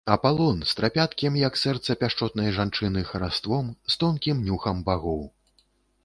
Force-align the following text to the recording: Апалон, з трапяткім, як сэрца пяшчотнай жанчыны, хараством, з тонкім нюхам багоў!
Апалон, 0.13 0.61
з 0.67 0.71
трапяткім, 0.77 1.35
як 1.41 1.59
сэрца 1.63 1.95
пяшчотнай 2.03 2.49
жанчыны, 2.55 3.03
хараством, 3.09 3.69
з 3.91 3.99
тонкім 4.05 4.37
нюхам 4.47 4.81
багоў! 4.89 5.21